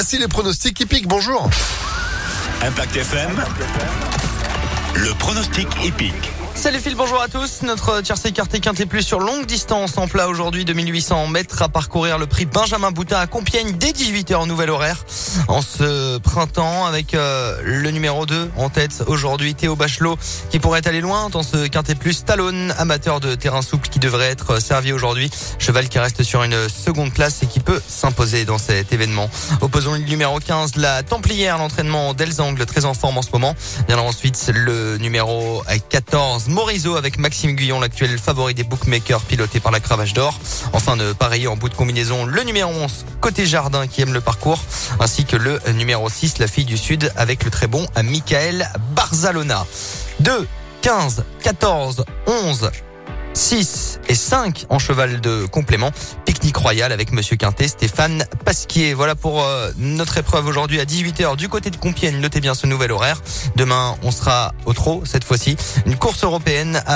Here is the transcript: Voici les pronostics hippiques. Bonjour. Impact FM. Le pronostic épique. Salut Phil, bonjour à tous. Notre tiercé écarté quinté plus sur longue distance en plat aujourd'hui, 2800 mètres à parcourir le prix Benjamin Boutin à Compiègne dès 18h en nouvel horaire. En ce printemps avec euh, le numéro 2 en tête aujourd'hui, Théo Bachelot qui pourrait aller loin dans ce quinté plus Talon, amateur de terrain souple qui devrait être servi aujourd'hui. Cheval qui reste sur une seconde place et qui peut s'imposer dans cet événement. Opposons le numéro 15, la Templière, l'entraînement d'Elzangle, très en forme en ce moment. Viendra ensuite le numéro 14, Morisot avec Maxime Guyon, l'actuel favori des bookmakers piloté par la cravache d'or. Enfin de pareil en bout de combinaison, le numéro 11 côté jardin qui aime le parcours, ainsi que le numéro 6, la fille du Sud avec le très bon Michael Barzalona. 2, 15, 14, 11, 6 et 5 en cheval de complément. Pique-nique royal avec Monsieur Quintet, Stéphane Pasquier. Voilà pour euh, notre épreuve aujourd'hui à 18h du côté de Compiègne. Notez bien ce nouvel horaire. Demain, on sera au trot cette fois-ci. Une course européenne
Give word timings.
Voici 0.00 0.16
les 0.16 0.28
pronostics 0.28 0.78
hippiques. 0.78 1.08
Bonjour. 1.08 1.50
Impact 2.62 2.94
FM. 2.98 3.30
Le 4.94 5.12
pronostic 5.14 5.66
épique. 5.84 6.37
Salut 6.58 6.80
Phil, 6.80 6.96
bonjour 6.96 7.22
à 7.22 7.28
tous. 7.28 7.62
Notre 7.62 8.00
tiercé 8.00 8.30
écarté 8.30 8.58
quinté 8.58 8.84
plus 8.84 9.02
sur 9.02 9.20
longue 9.20 9.46
distance 9.46 9.96
en 9.96 10.08
plat 10.08 10.26
aujourd'hui, 10.26 10.64
2800 10.64 11.28
mètres 11.28 11.62
à 11.62 11.68
parcourir 11.68 12.18
le 12.18 12.26
prix 12.26 12.46
Benjamin 12.46 12.90
Boutin 12.90 13.20
à 13.20 13.28
Compiègne 13.28 13.74
dès 13.78 13.92
18h 13.92 14.34
en 14.34 14.46
nouvel 14.46 14.70
horaire. 14.70 15.04
En 15.46 15.62
ce 15.62 16.18
printemps 16.18 16.84
avec 16.84 17.14
euh, 17.14 17.60
le 17.62 17.92
numéro 17.92 18.26
2 18.26 18.50
en 18.56 18.70
tête 18.70 19.04
aujourd'hui, 19.06 19.54
Théo 19.54 19.76
Bachelot 19.76 20.18
qui 20.50 20.58
pourrait 20.58 20.86
aller 20.88 21.00
loin 21.00 21.28
dans 21.28 21.44
ce 21.44 21.68
quinté 21.68 21.94
plus 21.94 22.24
Talon, 22.24 22.70
amateur 22.76 23.20
de 23.20 23.36
terrain 23.36 23.62
souple 23.62 23.88
qui 23.88 24.00
devrait 24.00 24.28
être 24.28 24.60
servi 24.60 24.92
aujourd'hui. 24.92 25.30
Cheval 25.60 25.88
qui 25.88 26.00
reste 26.00 26.24
sur 26.24 26.42
une 26.42 26.68
seconde 26.68 27.12
place 27.12 27.40
et 27.44 27.46
qui 27.46 27.60
peut 27.60 27.80
s'imposer 27.86 28.44
dans 28.44 28.58
cet 28.58 28.92
événement. 28.92 29.30
Opposons 29.60 29.92
le 29.92 29.98
numéro 29.98 30.40
15, 30.40 30.74
la 30.74 31.04
Templière, 31.04 31.58
l'entraînement 31.58 32.14
d'Elzangle, 32.14 32.66
très 32.66 32.84
en 32.84 32.94
forme 32.94 33.16
en 33.18 33.22
ce 33.22 33.30
moment. 33.32 33.54
Viendra 33.86 34.04
ensuite 34.04 34.50
le 34.52 34.98
numéro 34.98 35.62
14, 35.88 36.47
Morisot 36.48 36.96
avec 36.96 37.18
Maxime 37.18 37.52
Guyon, 37.52 37.80
l'actuel 37.80 38.18
favori 38.18 38.54
des 38.54 38.64
bookmakers 38.64 39.20
piloté 39.20 39.60
par 39.60 39.70
la 39.70 39.80
cravache 39.80 40.14
d'or. 40.14 40.38
Enfin 40.72 40.96
de 40.96 41.12
pareil 41.12 41.46
en 41.46 41.56
bout 41.56 41.68
de 41.68 41.74
combinaison, 41.74 42.24
le 42.24 42.42
numéro 42.42 42.70
11 42.70 43.04
côté 43.20 43.46
jardin 43.46 43.86
qui 43.86 44.00
aime 44.00 44.12
le 44.12 44.20
parcours, 44.20 44.60
ainsi 44.98 45.24
que 45.24 45.36
le 45.36 45.60
numéro 45.74 46.08
6, 46.08 46.38
la 46.38 46.48
fille 46.48 46.64
du 46.64 46.78
Sud 46.78 47.12
avec 47.16 47.44
le 47.44 47.50
très 47.50 47.66
bon 47.66 47.86
Michael 48.02 48.68
Barzalona. 48.94 49.66
2, 50.20 50.48
15, 50.80 51.24
14, 51.42 52.04
11, 52.26 52.70
6 53.38 54.00
et 54.08 54.16
5 54.16 54.66
en 54.68 54.80
cheval 54.80 55.20
de 55.20 55.46
complément. 55.46 55.92
Pique-nique 56.24 56.56
royal 56.56 56.90
avec 56.90 57.12
Monsieur 57.12 57.36
Quintet, 57.36 57.68
Stéphane 57.68 58.24
Pasquier. 58.44 58.94
Voilà 58.94 59.14
pour 59.14 59.44
euh, 59.44 59.70
notre 59.78 60.18
épreuve 60.18 60.48
aujourd'hui 60.48 60.80
à 60.80 60.84
18h 60.84 61.36
du 61.36 61.48
côté 61.48 61.70
de 61.70 61.76
Compiègne. 61.76 62.18
Notez 62.18 62.40
bien 62.40 62.54
ce 62.54 62.66
nouvel 62.66 62.90
horaire. 62.90 63.22
Demain, 63.54 63.94
on 64.02 64.10
sera 64.10 64.54
au 64.66 64.72
trot 64.72 65.02
cette 65.04 65.22
fois-ci. 65.22 65.56
Une 65.86 65.96
course 65.96 66.24
européenne 66.24 66.82